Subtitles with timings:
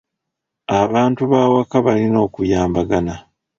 [0.81, 3.15] Abantu b'awaka balina okuyambagana.